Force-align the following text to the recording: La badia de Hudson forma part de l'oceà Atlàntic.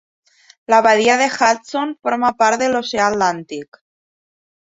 La 0.73 0.79
badia 0.85 1.17
de 1.19 1.27
Hudson 1.33 1.91
forma 2.07 2.31
part 2.39 2.63
de 2.65 2.71
l'oceà 2.71 3.03
Atlàntic. 3.11 3.79